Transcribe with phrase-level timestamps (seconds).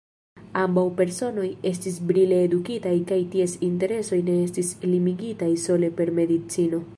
[0.59, 6.83] Ambaŭ personoj estis brile edukitaj kaj ties interesoj ne estis limigitaj sole per medicino.